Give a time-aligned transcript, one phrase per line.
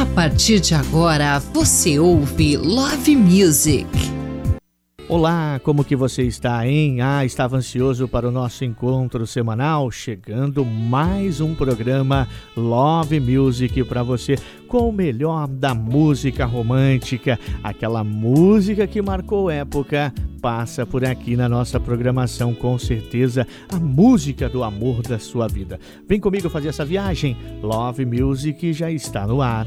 [0.00, 3.86] A partir de agora, você ouve Love Music.
[5.06, 7.02] Olá, como que você está, hein?
[7.02, 12.26] Ah, estava ansioso para o nosso encontro semanal, chegando mais um programa
[12.56, 14.36] Love Music para você
[14.66, 21.46] com o melhor da música romântica, aquela música que marcou época, passa por aqui na
[21.46, 25.78] nossa programação com certeza, a música do amor da sua vida.
[26.08, 27.36] Vem comigo fazer essa viagem.
[27.62, 29.66] Love Music já está no ar.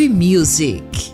[0.00, 1.12] Music.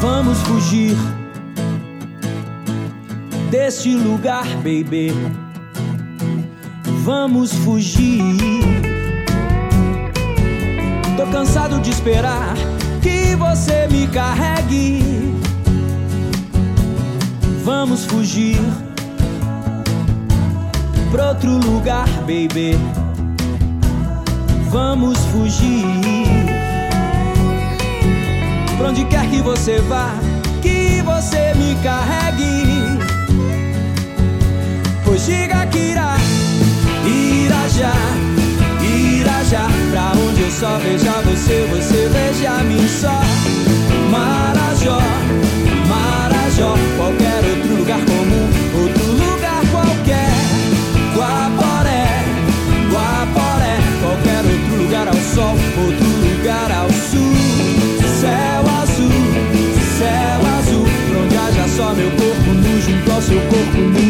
[0.00, 0.96] Vamos fugir
[3.50, 5.12] deste lugar, baby.
[7.04, 8.22] Vamos fugir.
[11.16, 12.75] Tô cansado de esperar
[13.36, 15.34] você me carregue.
[17.64, 18.60] Vamos fugir
[21.10, 22.78] pra outro lugar, baby.
[24.70, 25.84] Vamos fugir
[28.76, 30.10] pra onde quer que você vá,
[30.60, 32.66] que você me carregue.
[35.04, 36.16] Pois diga que irá,
[37.04, 37.94] irá já,
[39.50, 43.20] já pra onde eu só veja você, você veja mim só.
[44.10, 44.98] Marajó,
[45.88, 48.48] Marajó, qualquer outro lugar comum,
[48.80, 50.30] outro lugar qualquer.
[51.14, 52.24] Guaporé,
[52.90, 57.36] Guaporé, qualquer outro lugar ao sol, outro lugar ao sul.
[58.20, 59.10] Céu azul,
[59.98, 64.05] céu azul, pra onde haja só meu corpo nu junto ao seu corpo nu.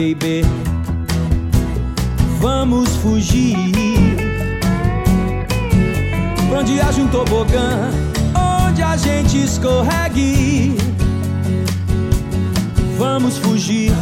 [0.00, 0.42] Baby.
[2.40, 3.54] Vamos fugir
[6.48, 7.90] pra onde haja um tobogã,
[8.66, 10.74] onde a gente escorregue.
[12.96, 13.92] Vamos fugir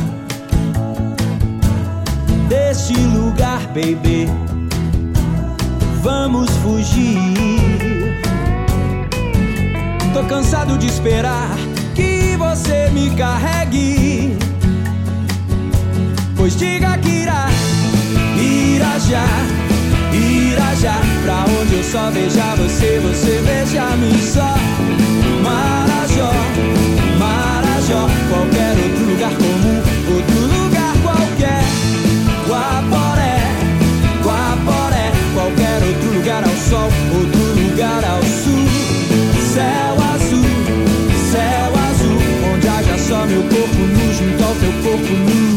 [2.49, 4.29] deste lugar, baby.
[6.01, 7.19] Vamos fugir.
[10.15, 11.57] Tô cansado de esperar
[11.97, 14.28] que você me carregue.
[16.39, 17.49] Pois diga que irá,
[18.37, 19.27] irá já,
[20.15, 20.95] irá já.
[21.25, 24.55] Pra onde eu só veja você, você veja a mim só.
[25.43, 26.31] Marajó,
[27.19, 29.83] Marajó, qualquer outro lugar comum,
[30.15, 31.65] outro lugar qualquer.
[32.47, 33.41] Guaporé,
[34.23, 36.89] Guaporé, qualquer outro lugar ao sol,
[37.19, 38.65] outro lugar ao sul.
[39.55, 40.49] Céu azul,
[41.33, 45.48] céu azul, onde haja só meu corpo nu junto ao teu corpo nu.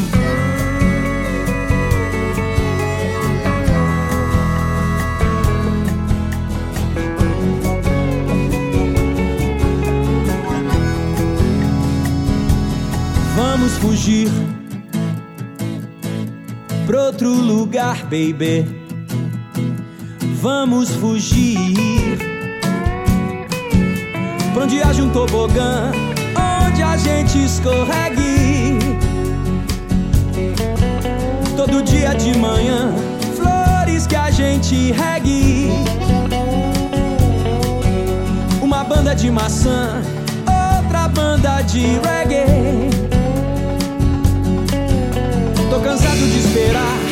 [14.02, 14.32] Fugir
[16.88, 18.66] pra outro lugar, baby.
[20.42, 22.18] Vamos fugir
[24.56, 25.92] pra onde haja um tobogã,
[26.66, 28.80] onde a gente escorregue.
[31.56, 32.92] Todo dia de manhã,
[33.36, 35.70] flores que a gente regue.
[38.64, 40.02] Uma banda de maçã,
[40.48, 43.11] outra banda de reggae.
[45.92, 47.11] Cansado de esperar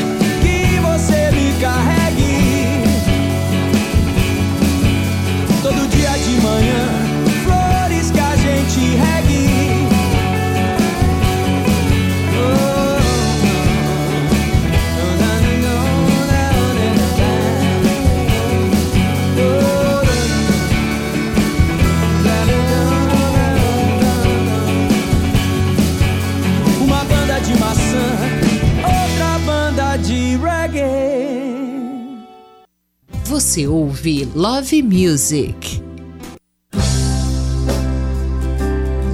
[33.50, 35.84] Você ouve Love Music.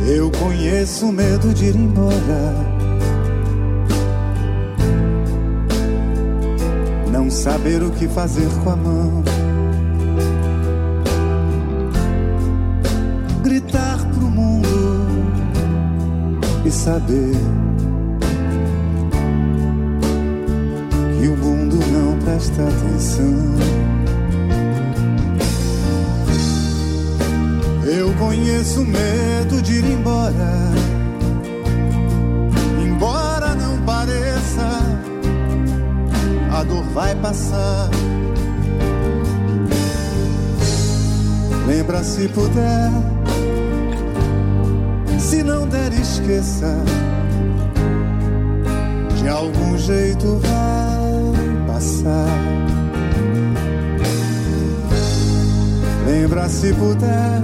[0.06, 2.54] Eu conheço o medo de ir embora.
[7.14, 9.24] Não saber o que fazer com a mão.
[13.42, 14.68] Gritar pro mundo
[16.66, 17.38] e saber
[21.22, 23.85] que o mundo não presta atenção.
[28.18, 30.72] Conheço o medo de ir embora.
[32.84, 34.82] Embora não pareça,
[36.52, 37.90] a dor vai passar.
[41.68, 42.92] Lembra se puder,
[45.20, 46.78] se não der, esqueça.
[49.18, 52.28] De algum jeito vai passar.
[56.06, 57.42] Lembra se puder,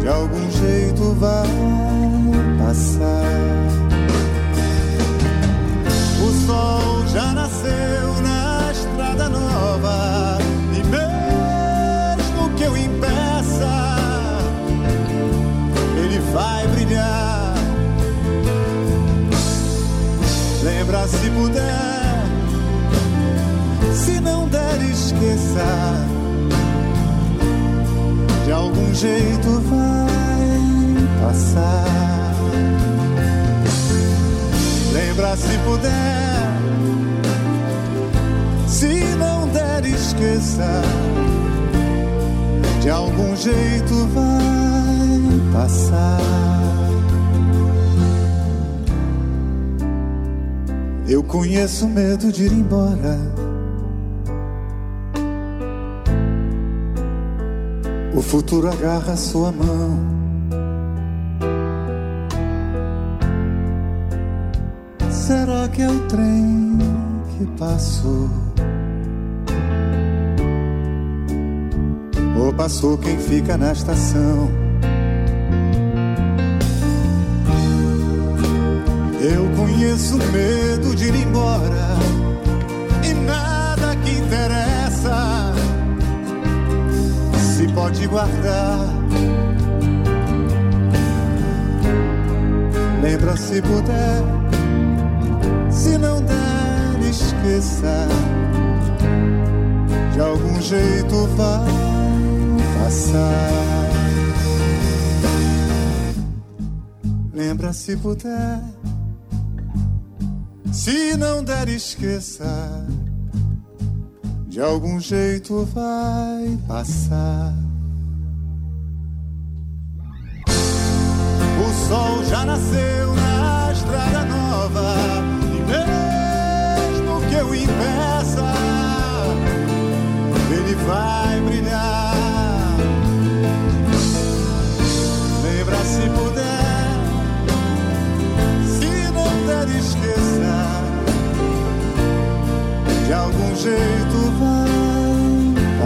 [0.00, 1.46] De algum jeito vai
[2.58, 3.22] passar.
[6.20, 10.38] O sol já nasceu na estrada nova.
[10.72, 13.98] E mesmo que eu impeça,
[15.98, 17.54] ele vai brilhar.
[20.64, 22.24] Lembra se puder,
[23.92, 26.11] se não der, esqueça
[28.62, 32.34] algum jeito vai passar.
[34.92, 36.46] Lembra se puder,
[38.68, 40.82] se não der, esqueça.
[42.80, 46.20] De algum jeito vai passar.
[51.08, 53.41] Eu conheço medo de ir embora.
[58.22, 59.98] O futuro agarra sua mão.
[65.10, 66.78] Será que é o trem
[67.36, 68.30] que passou?
[72.38, 74.48] Ou passou quem fica na estação?
[79.20, 81.81] Eu conheço o medo de ir embora.
[87.74, 88.78] pode guardar.
[93.02, 94.22] Lembra se puder,
[95.70, 98.08] se não der, esqueça.
[100.12, 101.66] De algum jeito vai
[102.82, 103.50] passar.
[107.32, 108.60] Lembra se puder,
[110.70, 112.86] se não der, esqueça
[114.52, 117.54] de algum jeito vai passar.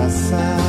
[0.06, 0.65] passar.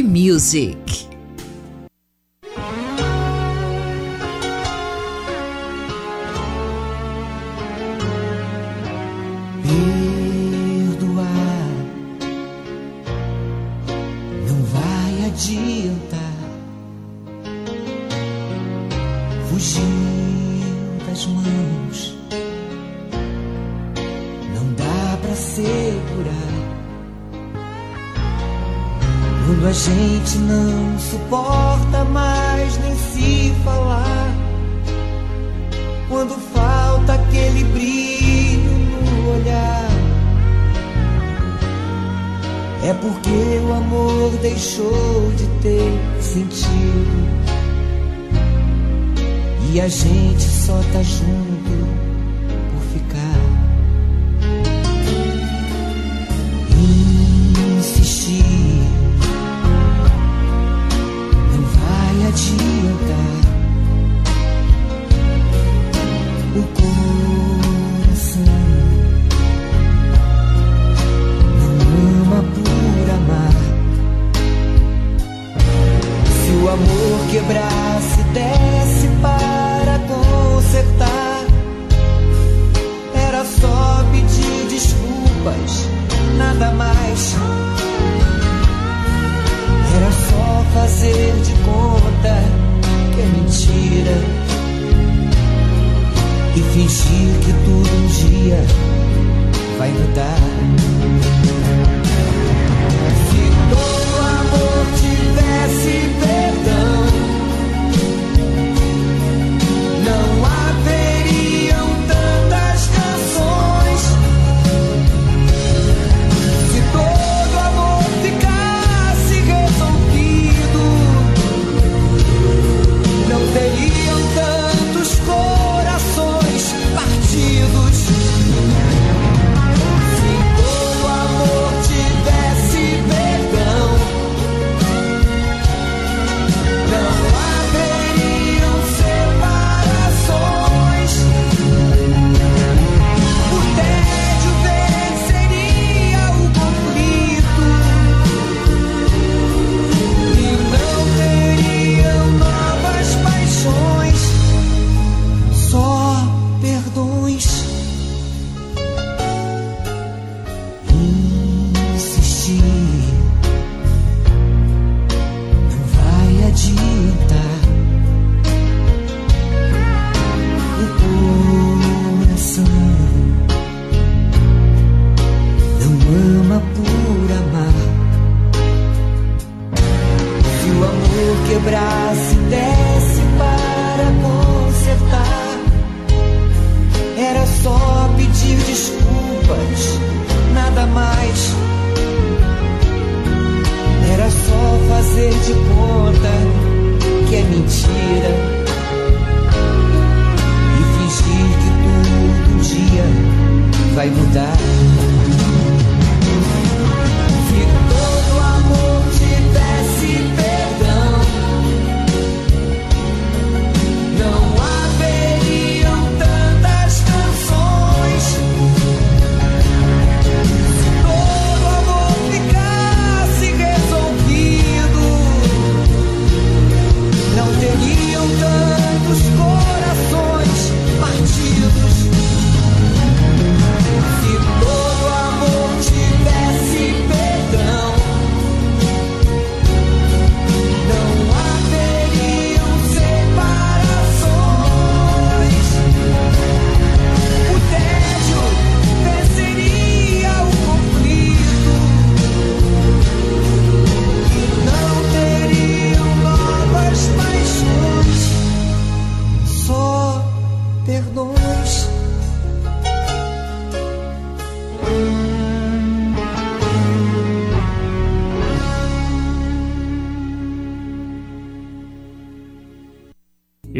[0.00, 1.11] Music.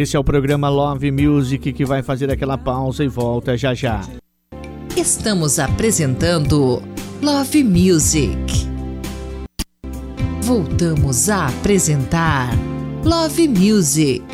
[0.03, 4.01] Esse é o programa Love Music que vai fazer aquela pausa e volta já já.
[4.97, 6.83] Estamos apresentando
[7.23, 8.37] Love Music.
[10.43, 12.51] Voltamos a apresentar
[13.05, 14.25] Love Music.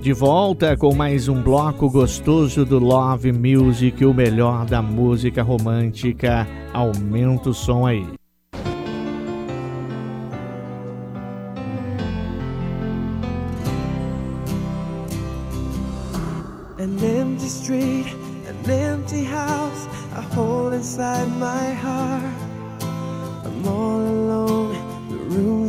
[0.00, 6.48] De volta com mais um bloco gostoso do Love Music, o melhor da música romântica.
[6.72, 8.17] Aumenta o som aí.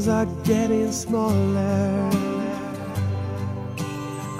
[0.09, 2.09] Are getting smaller.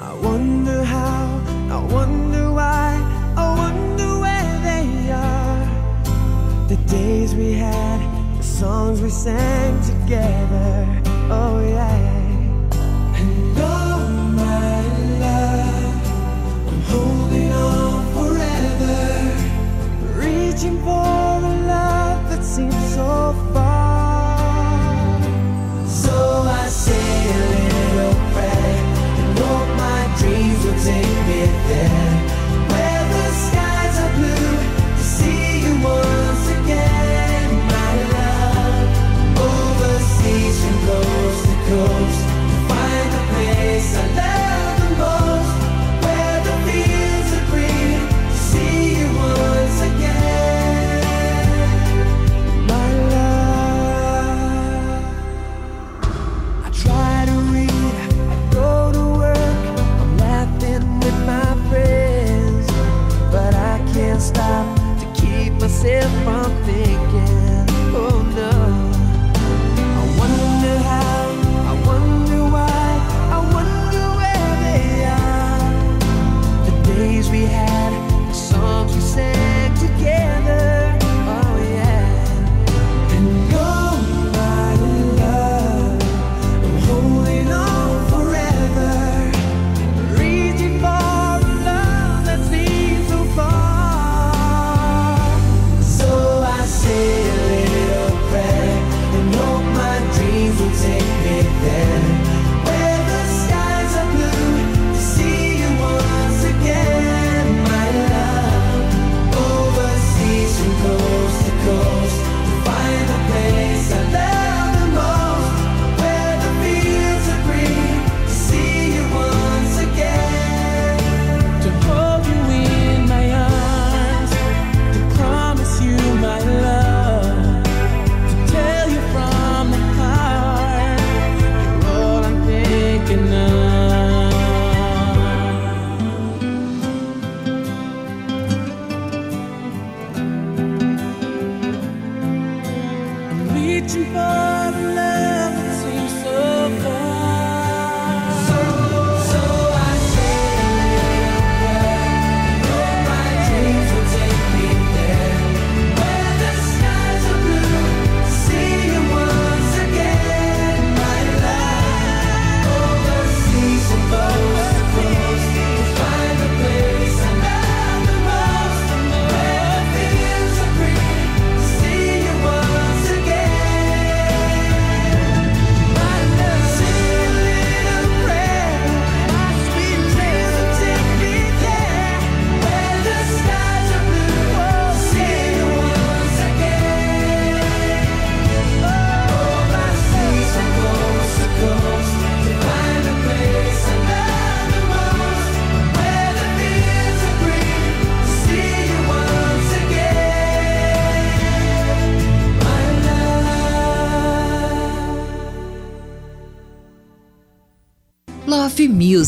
[0.00, 2.88] I wonder how, I wonder why,
[3.36, 5.66] I wonder where they are.
[6.66, 8.00] The days we had,
[8.36, 10.86] the songs we sang together.
[11.30, 11.98] Oh, yeah.
[13.20, 14.08] And oh,
[14.42, 14.80] my
[15.24, 15.94] love.
[16.68, 18.98] I'm holding on forever,
[20.18, 23.69] reaching for a love that seems so far.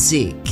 [0.03, 0.42] 11.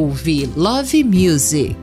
[0.00, 1.79] Ouve Love Music.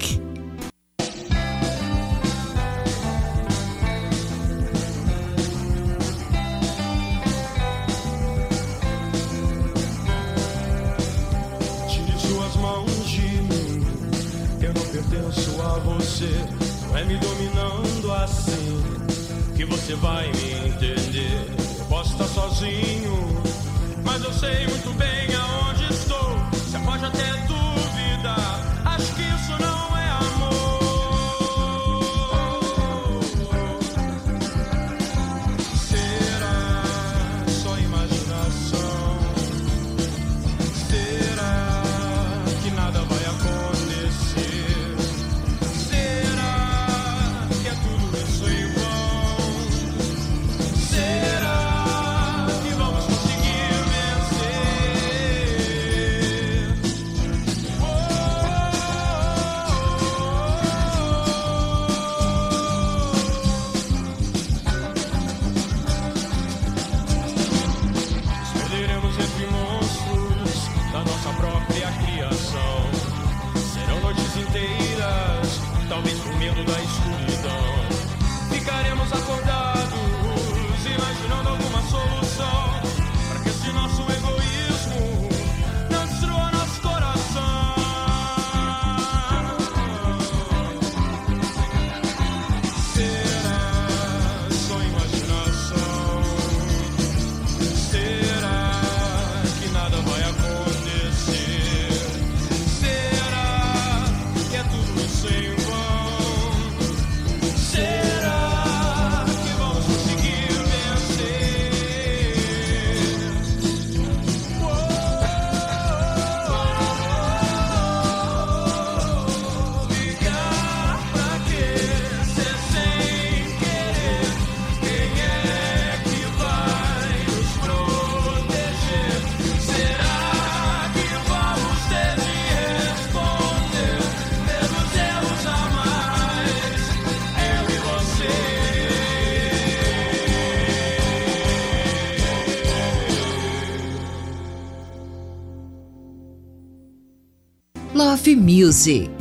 [148.88, 149.17] Music.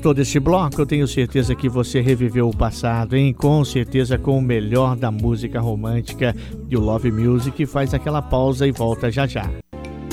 [0.00, 0.80] Gostou desse bloco?
[0.80, 3.34] Eu tenho certeza que você reviveu o passado, hein?
[3.34, 6.34] Com certeza com o melhor da música romântica
[6.70, 9.50] e o Love Music faz aquela pausa e volta já já.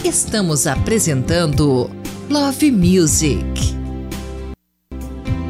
[0.03, 1.89] Estamos apresentando
[2.29, 3.39] Love Music.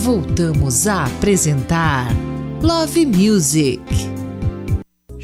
[0.02, 2.06] Voltamos a apresentar
[2.62, 4.07] Love Music.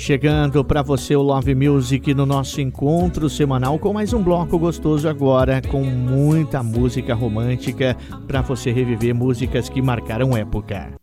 [0.06, 5.08] Chegando para você o Love Music no nosso encontro semanal com mais um bloco gostoso
[5.08, 7.96] agora, com muita música romântica
[8.28, 10.94] para você reviver músicas que marcaram época.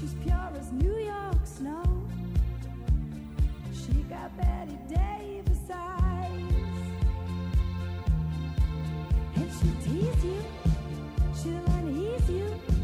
[0.00, 1.82] She's pure as New York snow.
[3.74, 6.42] She got Betty Davis eyes.
[9.36, 10.42] And she'll tease you,
[11.42, 12.79] she'll unease you.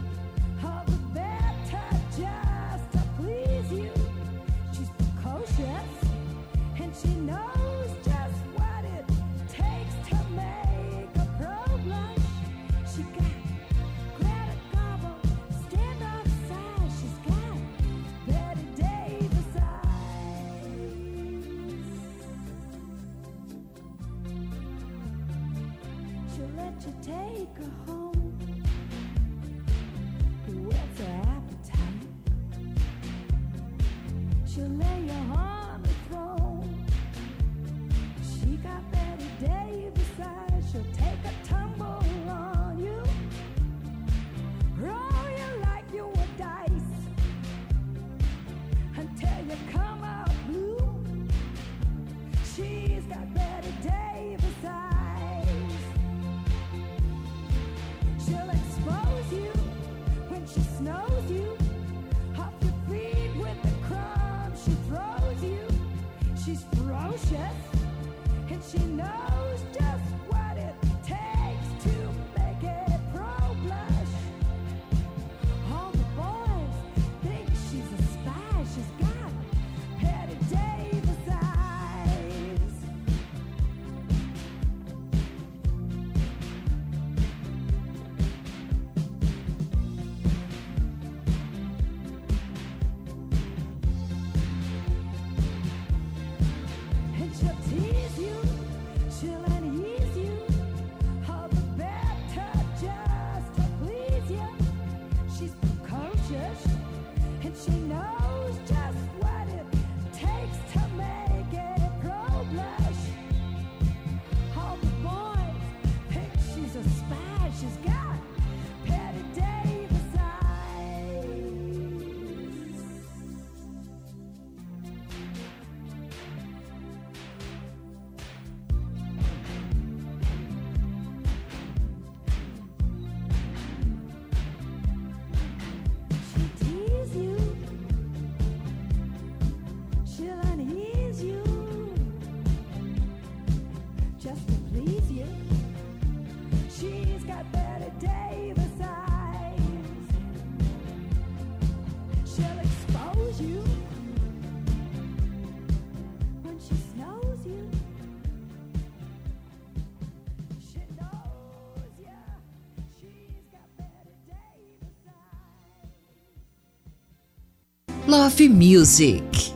[168.16, 169.52] Love Music.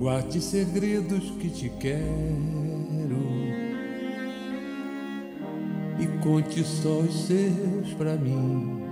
[0.00, 2.02] Guarde segredos que te quero
[6.00, 8.82] e conte só os seus para mim.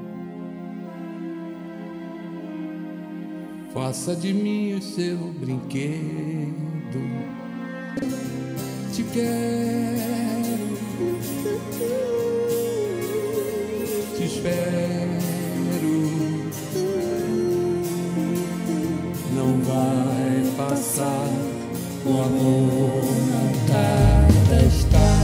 [3.72, 7.00] Faça de mim o seu brinquedo.
[8.92, 10.23] Te quero
[14.44, 14.84] espero
[19.32, 21.28] não vai passar,
[22.04, 25.14] o amor não está estar.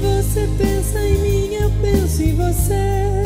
[0.00, 3.22] Você pensa em mim, eu penso em você.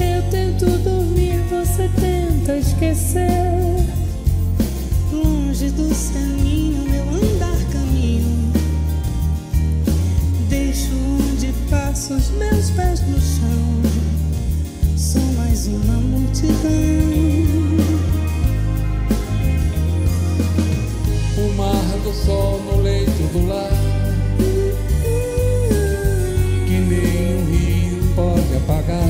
[0.00, 3.59] Eu tento dormir, você tenta esquecer.
[15.60, 16.70] mais uma multidão.
[21.36, 23.70] O mar do sol no leito do lar,
[26.66, 29.04] que nem um rio pode apagar.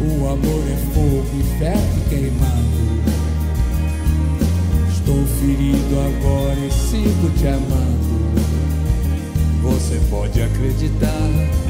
[0.00, 2.80] O amor é fogo e ferro queimado.
[4.90, 8.10] Estou ferido agora e sigo te amando.
[9.62, 11.69] Você pode acreditar.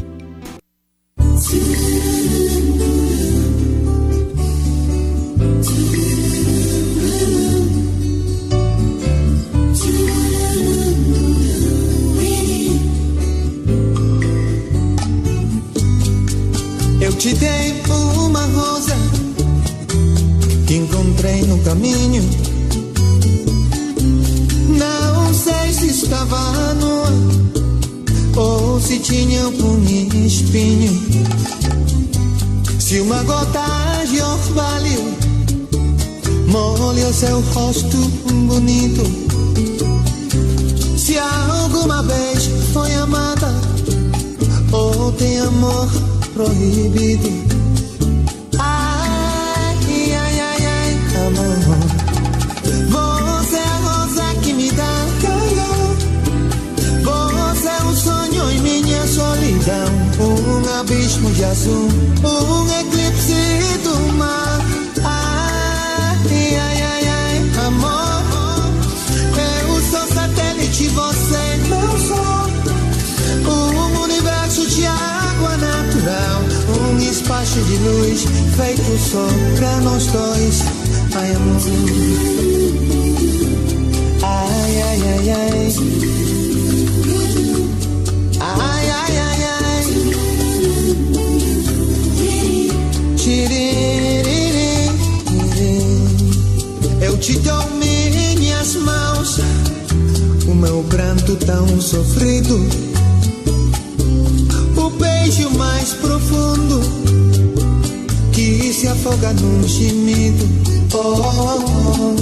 [109.01, 110.47] afoga num gemido.
[110.93, 112.15] Oh, oh,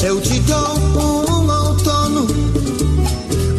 [0.00, 0.04] oh.
[0.04, 2.26] Eu te dou um, outono,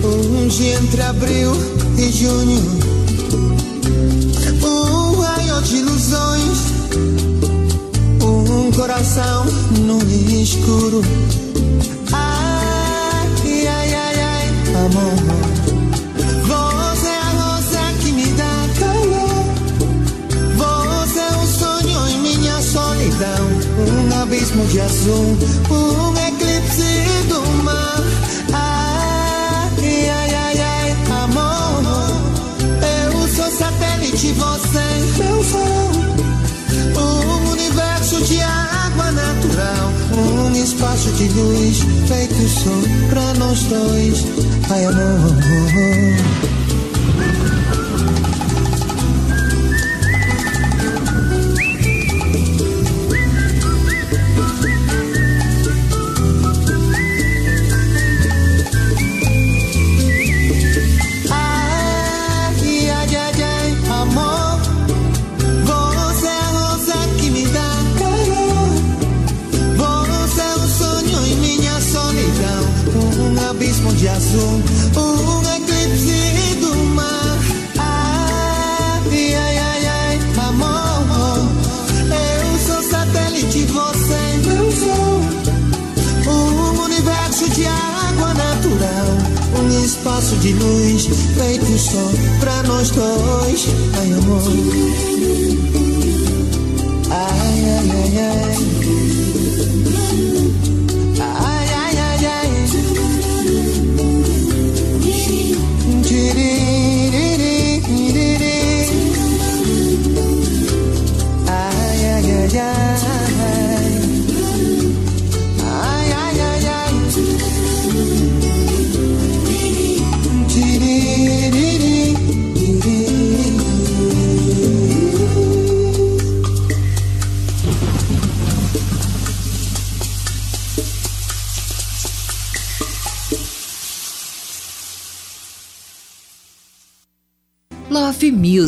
[0.04, 1.52] um dia entre abril
[1.98, 2.62] e junho.
[4.64, 6.58] Um raio de ilusões,
[8.24, 9.46] um coração
[9.82, 10.00] no
[10.42, 11.02] escuro.
[12.14, 14.48] Ai, ai, ai, ai,
[14.86, 15.57] amor.
[24.58, 25.38] abismo de azul,
[25.70, 26.84] um eclipse
[27.28, 28.04] do mar.
[28.54, 31.84] Ai, ai, ai, ai, amor.
[32.82, 35.62] Eu sou satélite, você, é meu sou
[36.96, 44.26] Um universo de água natural, um espaço de luz feito só pra nós dois.
[44.70, 46.57] Ai, amor.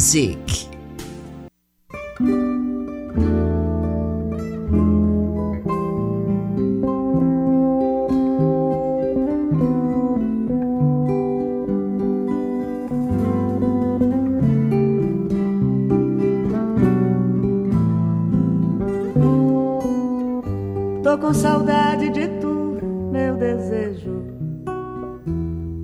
[0.10, 0.68] Music.
[21.03, 22.80] Tô com saudade de tu,
[23.12, 24.24] meu desejo.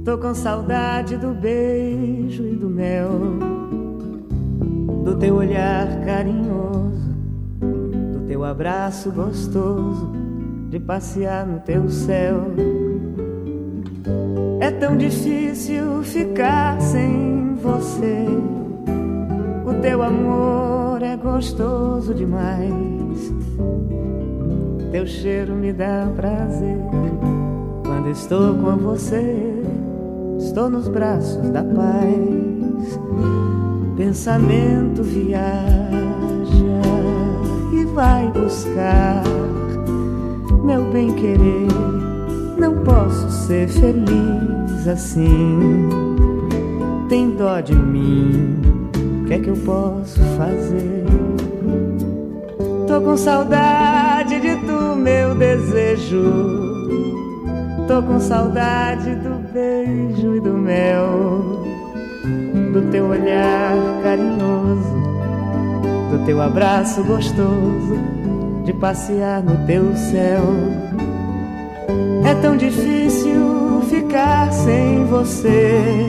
[0.04, 3.55] Tô com saudade do beijo e do mel,
[5.06, 7.14] do teu olhar carinhoso,
[7.62, 10.12] do teu abraço gostoso,
[10.72, 12.48] de passear no teu céu.
[14.60, 18.26] É tão difícil ficar sem você.
[19.64, 23.32] O teu amor é gostoso demais.
[24.92, 26.80] Teu cheiro me dá prazer
[27.86, 29.62] quando estou com você.
[30.40, 33.45] Estou nos braços da paz.
[34.06, 35.90] Pensamento viaja
[37.74, 39.24] e vai buscar
[40.64, 41.68] meu bem querer.
[42.56, 45.90] Não posso ser feliz assim.
[47.10, 48.62] Tem dó de mim.
[49.24, 51.04] O que é que eu posso fazer?
[52.88, 56.32] Tô com saudade de tu, meu desejo.
[57.88, 61.64] Tô com saudade do beijo e do mel,
[62.76, 63.74] do teu olhar
[64.04, 64.94] carinhoso,
[66.12, 67.98] do teu abraço gostoso,
[68.66, 70.44] de passear no teu céu.
[72.30, 76.06] É tão difícil ficar sem você.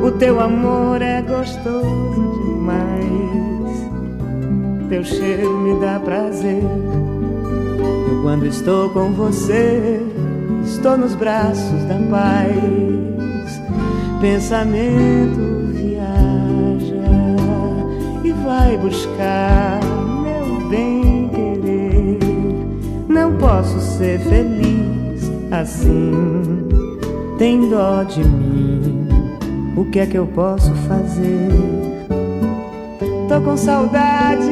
[0.00, 3.10] O teu amor é gostoso demais.
[4.88, 6.62] Teu cheiro me dá prazer.
[8.08, 10.00] Eu, quando estou com você,
[10.64, 13.19] estou nos braços da paz.
[14.20, 17.08] Pensamento viaja
[18.22, 19.80] e vai buscar
[20.22, 22.18] meu bem querer.
[23.08, 26.68] Não posso ser feliz assim.
[27.38, 29.08] Tem dó de mim.
[29.74, 31.48] O que é que eu posso fazer?
[33.26, 34.44] Tô com saudade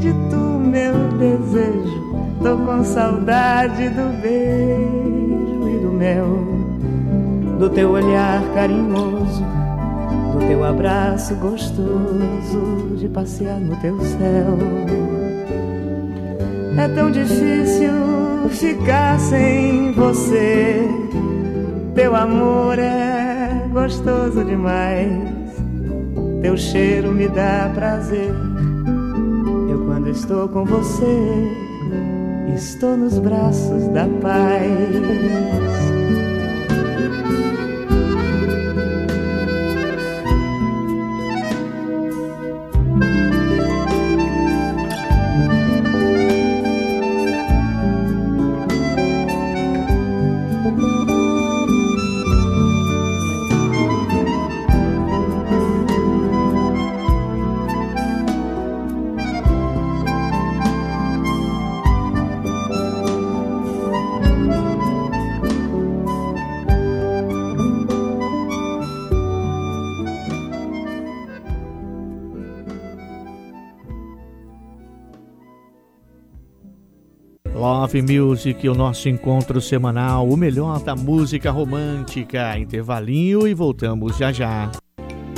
[0.00, 1.98] de tu, meu desejo.
[2.42, 6.57] Tô com saudade do beijo e do mel,
[7.58, 9.44] do teu olhar carinhoso,
[10.32, 14.58] do teu abraço gostoso, de passear no teu céu.
[16.78, 17.90] É tão difícil
[18.50, 20.88] ficar sem você.
[21.94, 25.10] Teu amor é gostoso demais.
[26.40, 28.32] Teu cheiro me dá prazer.
[29.68, 31.50] Eu, quando estou com você,
[32.54, 35.87] estou nos braços da paz.
[77.78, 82.58] Love Music, o nosso encontro semanal, o melhor da música romântica.
[82.58, 84.68] Intervalinho e voltamos já já.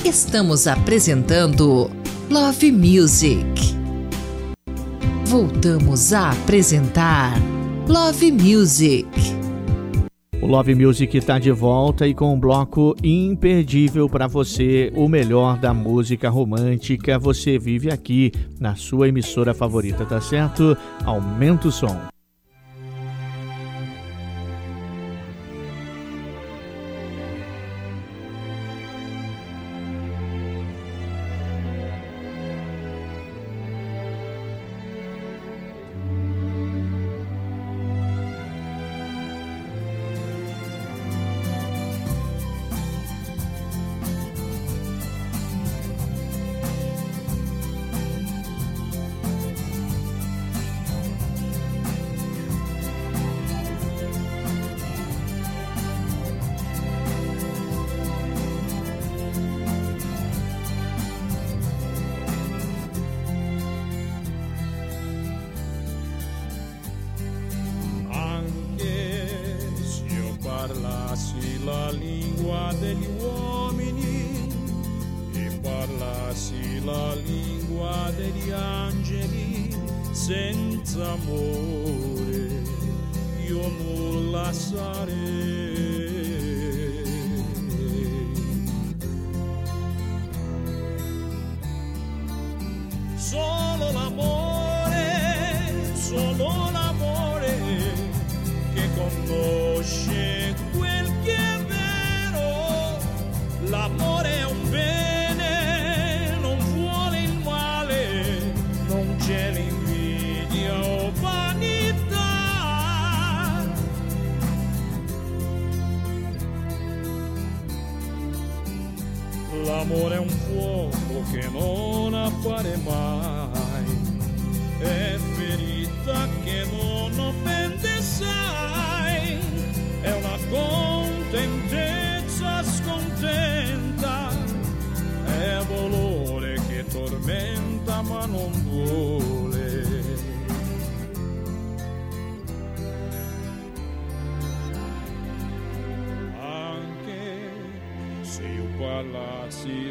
[0.02, 1.90] Estamos apresentando
[2.30, 3.44] Love Music.
[5.26, 7.34] Voltamos a apresentar
[7.86, 9.06] Love Music.
[10.40, 15.58] O Love Music está de volta e com um bloco imperdível para você, o melhor
[15.58, 17.18] da música romântica.
[17.18, 20.74] Você vive aqui na sua emissora favorita, tá certo?
[21.04, 22.08] Aumenta o som.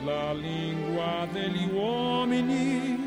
[0.04, 2.98] La lingua degli uomini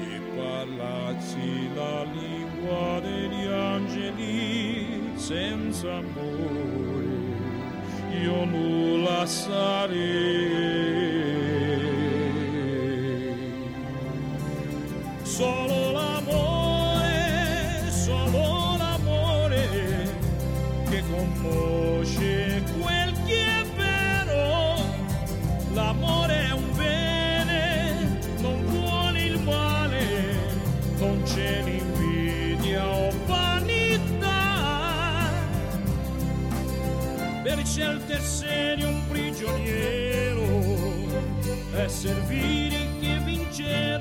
[0.00, 7.06] e parlassi la lingua degli angeli senza amore,
[8.22, 10.97] io nulla sarei.
[37.78, 40.42] Scelte serie un prigioniero.
[41.72, 43.97] È servire che vince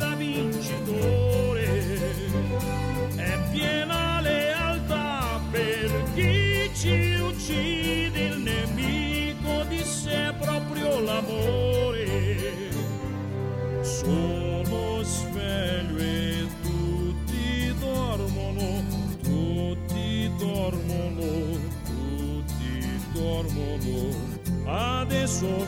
[25.37, 25.67] Adesso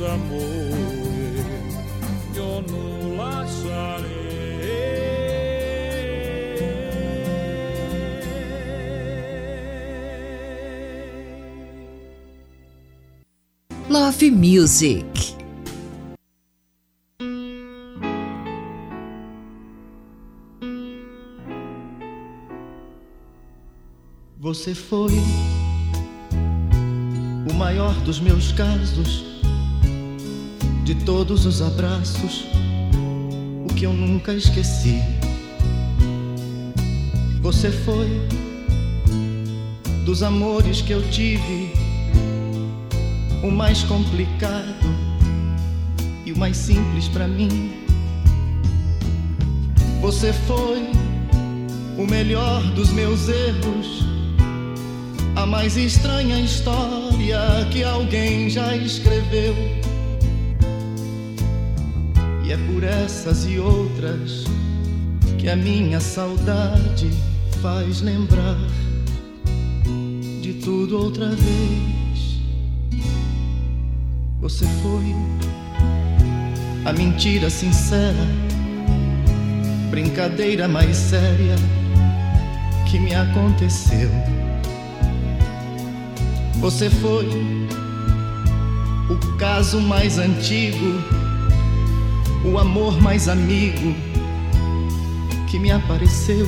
[0.00, 1.44] senza amore,
[2.34, 4.08] io nulla sarei.
[13.88, 15.36] Love Music.
[24.38, 25.12] Você foi
[27.50, 29.22] o maior dos meus casos,
[30.94, 32.46] de todos os abraços,
[33.64, 35.00] o que eu nunca esqueci.
[37.40, 38.08] Você foi
[40.04, 41.72] dos amores que eu tive,
[43.40, 44.84] o mais complicado
[46.26, 47.70] e o mais simples pra mim.
[50.00, 50.90] Você foi
[51.96, 54.04] o melhor dos meus erros,
[55.36, 57.38] a mais estranha história
[57.70, 59.79] que alguém já escreveu.
[62.80, 64.44] Por essas e outras
[65.38, 67.10] que a minha saudade
[67.60, 68.56] faz lembrar
[70.40, 72.40] de tudo outra vez.
[74.40, 75.14] Você foi
[76.86, 78.26] a mentira sincera,
[79.90, 81.56] brincadeira mais séria
[82.90, 84.10] que me aconteceu.
[86.60, 87.28] Você foi
[89.10, 91.19] o caso mais antigo,
[92.44, 93.94] o amor mais amigo
[95.48, 96.46] que me apareceu.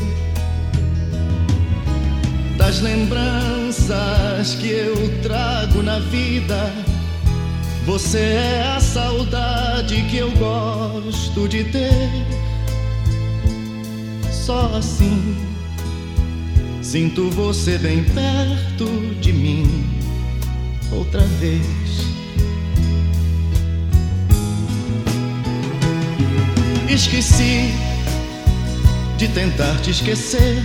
[2.57, 6.73] Das lembranças que eu trago na vida,
[7.85, 12.11] você é a saudade que eu gosto de ter.
[14.31, 15.37] Só assim
[16.93, 19.87] sinto você bem perto de mim
[20.93, 22.12] outra vez.
[26.93, 27.73] Esqueci
[29.17, 30.63] de tentar te esquecer.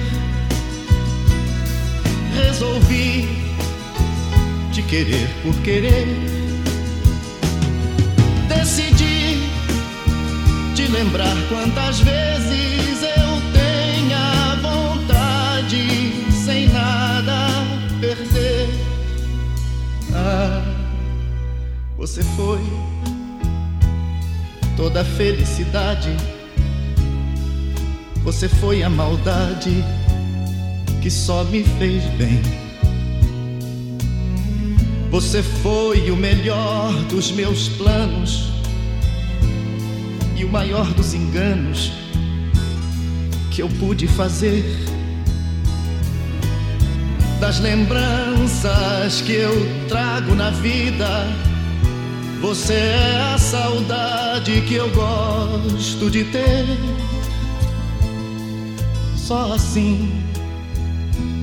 [2.36, 3.30] Resolvi
[4.74, 6.06] te querer por querer.
[8.50, 9.42] Decidi
[10.76, 16.12] te lembrar quantas vezes eu tenha vontade
[16.46, 17.48] sem nada
[18.02, 18.68] perder.
[20.14, 20.62] Ah,
[21.98, 22.60] você foi
[24.78, 26.16] toda a felicidade.
[28.24, 29.84] Você foi a maldade
[31.02, 32.40] que só me fez bem.
[35.10, 38.52] Você foi o melhor dos meus planos
[40.36, 41.92] e o maior dos enganos
[43.50, 44.64] que eu pude fazer.
[47.40, 49.54] Das lembranças que eu
[49.88, 51.08] trago na vida
[52.42, 56.66] você é a saudade que eu gosto de ter.
[59.16, 60.12] Só assim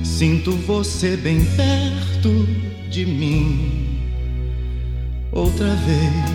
[0.03, 2.47] sinto você bem perto
[2.89, 3.99] de mim
[5.31, 6.34] outra vez.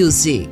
[0.00, 0.49] Music.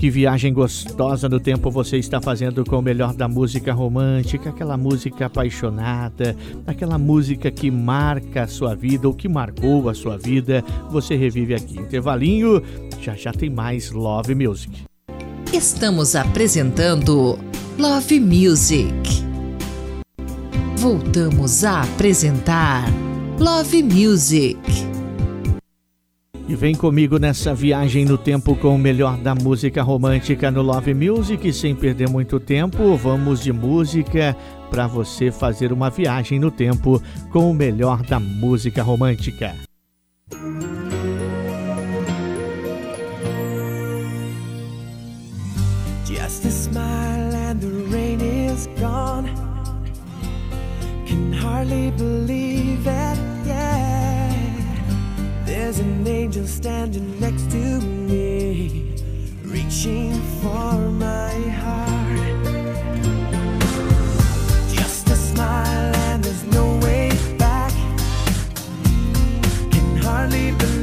[0.00, 4.74] Que viagem gostosa no tempo você está fazendo com o melhor da música romântica, aquela
[4.74, 6.34] música apaixonada,
[6.66, 10.64] aquela música que marca a sua vida ou que marcou a sua vida.
[10.88, 11.78] Você revive aqui.
[11.78, 12.62] Intervalinho,
[12.98, 14.84] já já tem mais Love Music.
[15.52, 17.38] Estamos apresentando
[17.78, 18.88] Love Music.
[20.78, 22.86] Voltamos a apresentar
[23.38, 24.58] Love Music.
[26.50, 30.92] E vem comigo nessa viagem no tempo com o melhor da música romântica no Love
[30.92, 31.52] Music.
[31.52, 34.36] Sem perder muito tempo, vamos de música
[34.68, 39.54] para você fazer uma viagem no tempo com o melhor da música romântica.
[46.04, 49.30] Just a smile and the rain is gone.
[51.06, 53.29] Can hardly believe it.
[55.70, 58.92] There's an angel standing next to me,
[59.44, 61.30] reaching for my
[61.62, 62.44] heart.
[64.68, 67.72] Just a smile and there's no way back.
[69.70, 70.79] Can hardly believe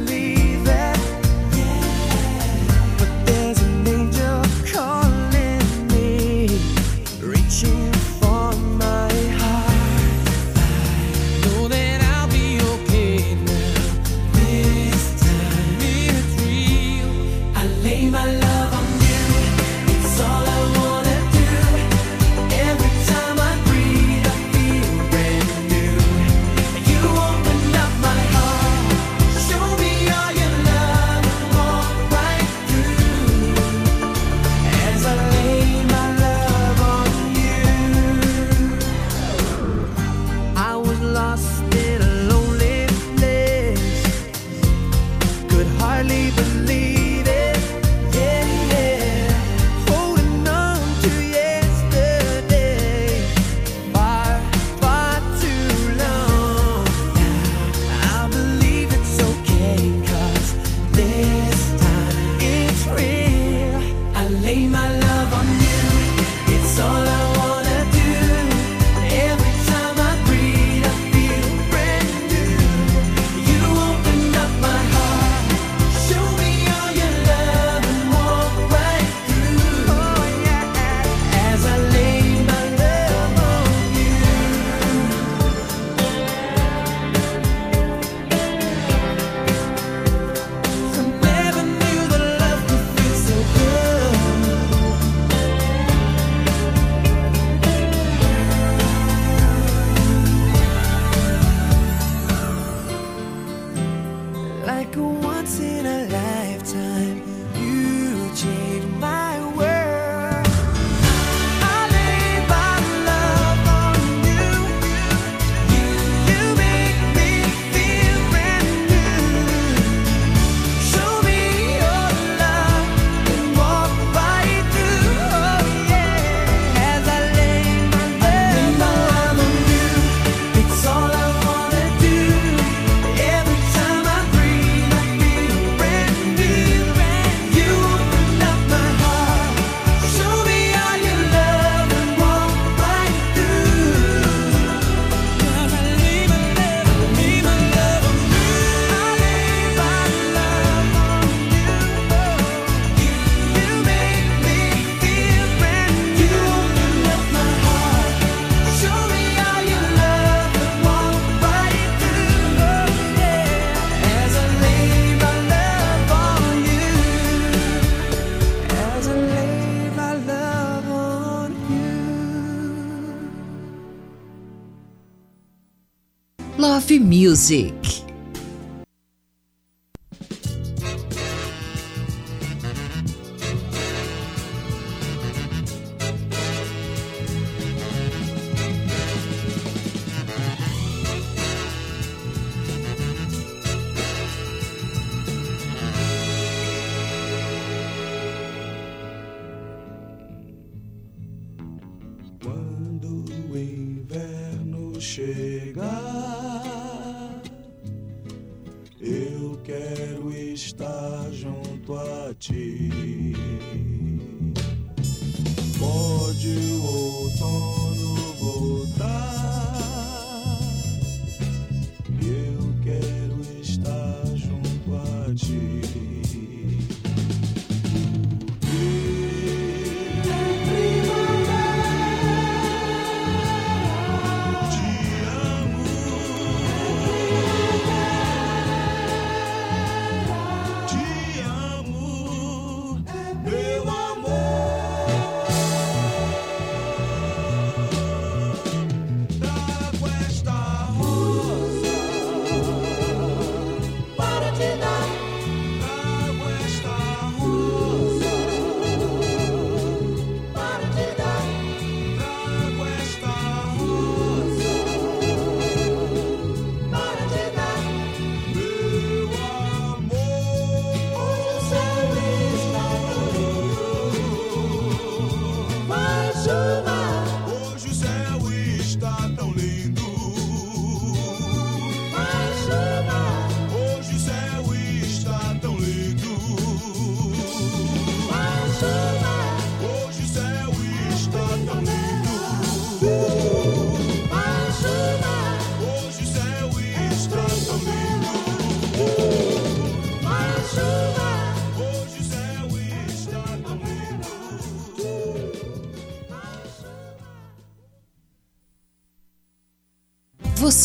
[177.18, 177.77] Music.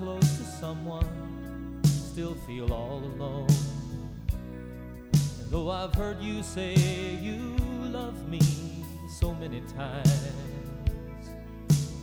[0.00, 3.46] close to someone, still feel all alone.
[5.12, 6.74] And though I've heard you say
[7.20, 7.38] you
[7.92, 8.40] love me
[9.20, 10.32] so many times,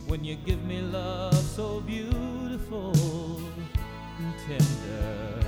[0.06, 5.40] when you give me love so beautiful and tender,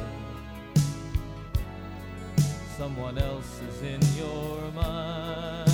[2.76, 5.69] someone else is in your mind.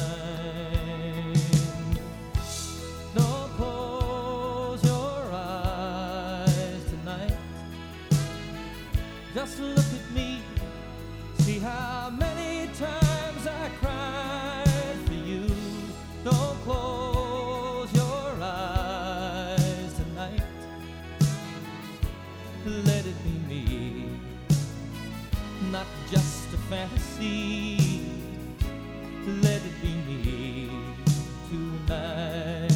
[9.59, 10.43] Look at me.
[11.39, 15.47] See how many times I cried for you.
[16.25, 20.43] Don't close your eyes tonight.
[22.67, 24.11] Let it be me,
[25.71, 28.03] not just a fantasy.
[29.27, 30.71] Let it be me
[31.49, 32.73] tonight.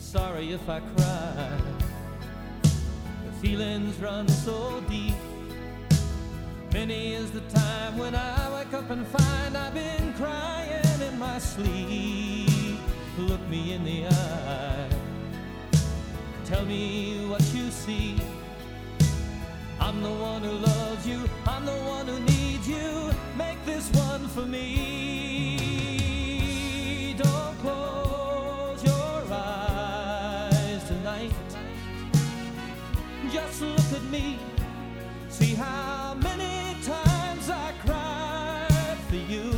[0.00, 1.07] Sorry if I cry.
[3.40, 5.14] Feelings run so deep.
[6.72, 11.38] Many is the time when I wake up and find I've been crying in my
[11.38, 12.80] sleep.
[13.16, 14.88] Look me in the eye.
[16.46, 18.16] Tell me what you see.
[19.78, 21.22] I'm the one who loves you.
[21.46, 23.12] I'm the one who needs you.
[23.36, 25.57] Make this one for me.
[33.90, 34.38] At me.
[35.30, 39.50] See how many times I cried for you.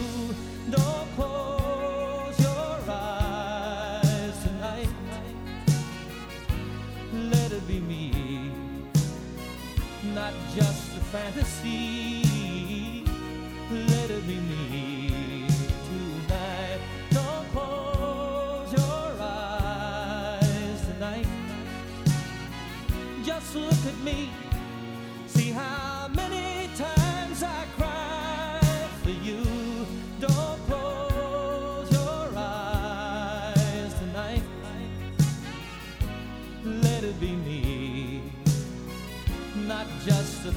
[0.71, 4.89] Don't close your eyes tonight.
[7.13, 8.53] Let it be me,
[10.15, 11.60] not just a fantasy.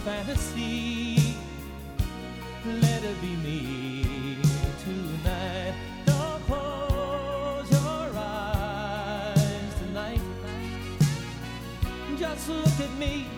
[0.03, 1.35] Fantasy.
[2.65, 4.37] Let it be me
[4.83, 5.73] tonight.
[6.05, 10.21] Don't close your eyes tonight.
[12.17, 13.32] Just look at me.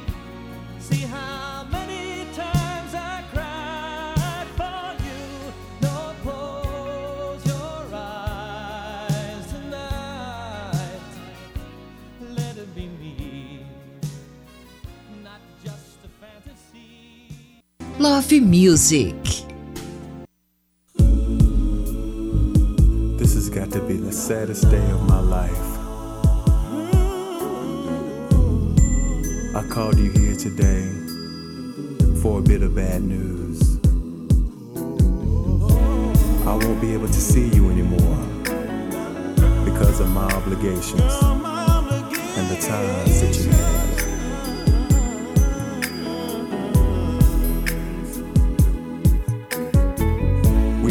[18.07, 19.15] Love Music.
[23.17, 25.67] This has got to be the saddest day of my life.
[29.55, 30.87] I called you here today
[32.21, 33.79] for a bit of bad news.
[36.45, 38.19] I won't be able to see you anymore
[39.65, 41.01] because of my obligations
[42.37, 43.94] and the ties that you have.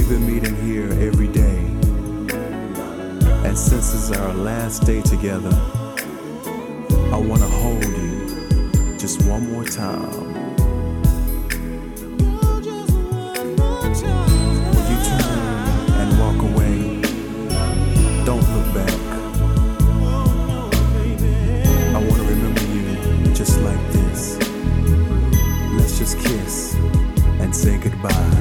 [0.06, 1.56] We've been meeting here every day,
[3.46, 5.48] and since this is our last day together,
[7.10, 10.34] I want to hold you just one more time.
[14.74, 17.00] When you turn and walk away,
[18.26, 19.00] don't look back.
[21.94, 24.36] I want to remember you just like this.
[25.72, 26.74] Let's just kiss
[27.40, 28.33] and say goodbye.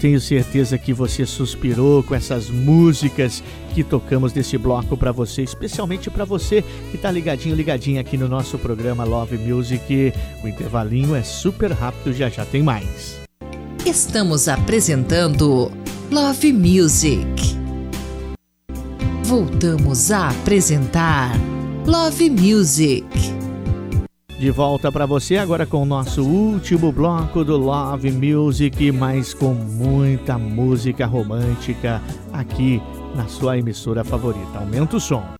[0.00, 3.42] tenho certeza que você suspirou com essas músicas
[3.74, 8.26] que tocamos nesse bloco para você, especialmente para você que está ligadinho, ligadinho aqui no
[8.26, 10.12] nosso programa Love Music.
[10.42, 13.20] O intervalinho é super rápido, já já tem mais.
[13.84, 15.70] Estamos apresentando
[16.10, 17.26] Love Music.
[19.24, 21.32] Voltamos a apresentar
[21.86, 23.39] Love Music
[24.40, 29.52] de volta para você agora com o nosso último bloco do Love Music, mas com
[29.52, 32.00] muita música romântica
[32.32, 32.80] aqui
[33.14, 34.58] na sua emissora favorita.
[34.58, 35.39] Aumenta o som.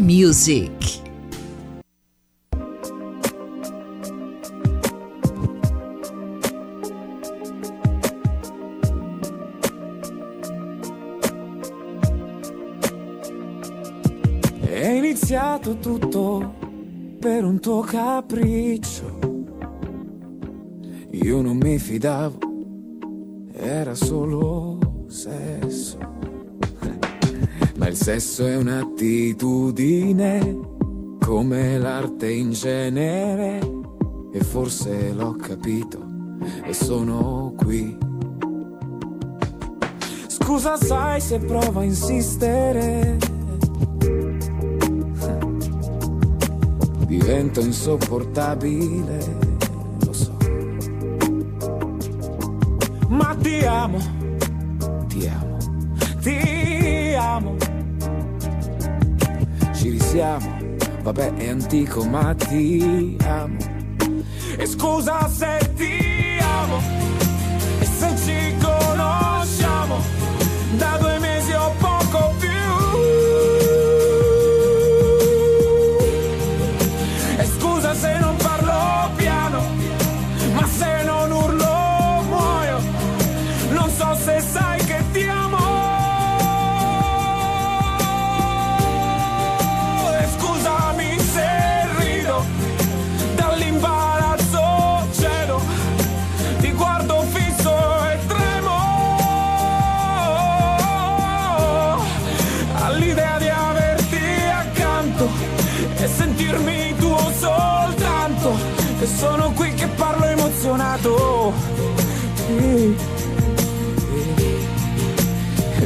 [0.00, 1.02] Music.
[14.60, 16.54] È iniziato tutto
[17.18, 19.18] per un tuo capriccio.
[21.10, 22.49] Io non mi fidavo,
[28.18, 30.58] sesso è un'attitudine,
[31.20, 33.60] come l'arte in genere.
[34.32, 36.04] E forse l'ho capito
[36.64, 37.96] e sono qui.
[40.26, 43.16] Scusa, sai se provo a insistere.
[47.06, 49.18] Divento insopportabile,
[50.04, 50.36] lo so.
[53.06, 53.98] Ma ti amo,
[60.10, 60.58] Ci risiamo,
[61.02, 63.56] vabbè è antico ma ti amo.
[64.58, 66.80] E scusa se ti amo,
[67.78, 70.02] e se ci conosciamo,
[70.78, 71.89] da due mesi o poco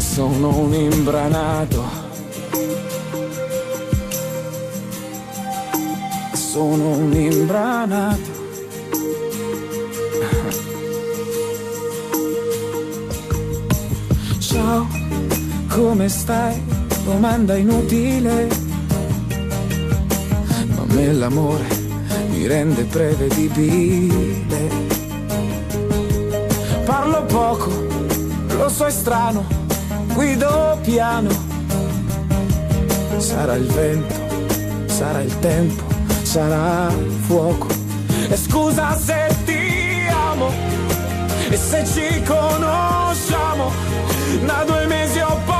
[0.04, 1.82] sono un imbranato.
[6.34, 8.32] Sono un imbranato.
[14.38, 14.86] Ciao,
[15.68, 16.62] come stai?
[17.04, 18.48] Domanda inutile.
[20.76, 21.82] Ma me l'amore
[22.30, 24.82] mi rende prevedibile.
[26.84, 27.70] Parlo poco,
[28.58, 29.63] lo so è strano,
[30.14, 31.28] guido piano.
[33.18, 34.14] Sarà il vento,
[34.86, 35.82] sarà il tempo,
[36.22, 37.66] sarà il fuoco.
[38.28, 40.50] E scusa se ti amo,
[41.50, 43.70] e se ci conosciamo,
[44.46, 45.53] da due mesi o poco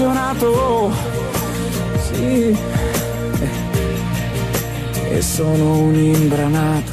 [0.00, 0.92] emozionato.
[2.10, 2.56] Sì.
[5.10, 6.92] E sono un imbranato.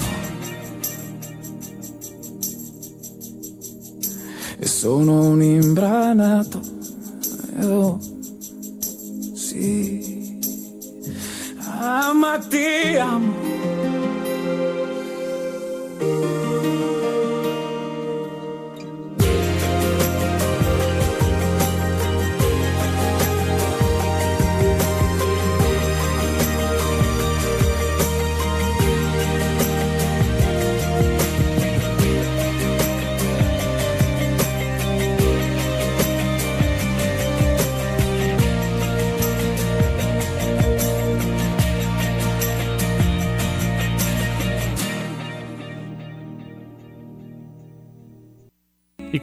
[4.60, 5.67] E sono un imbranato.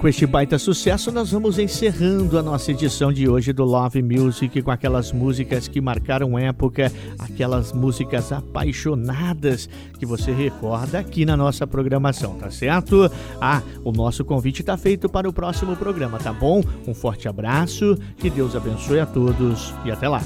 [0.05, 4.61] Com este baita sucesso, nós vamos encerrando a nossa edição de hoje do Love Music
[4.61, 9.67] com aquelas músicas que marcaram época, aquelas músicas apaixonadas
[9.99, 13.11] que você recorda aqui na nossa programação, tá certo?
[13.41, 16.63] Ah, o nosso convite está feito para o próximo programa, tá bom?
[16.87, 20.23] Um forte abraço, que Deus abençoe a todos e até lá.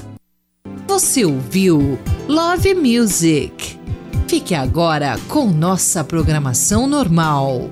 [0.89, 1.97] Você ouviu
[2.27, 3.79] Love Music.
[4.27, 7.69] Fique agora com nossa programação normal.